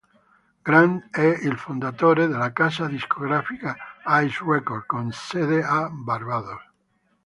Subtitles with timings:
[0.63, 3.77] Grant è il fondatore della casa discografica
[4.07, 6.59] Ice Records, con sede a Barbados.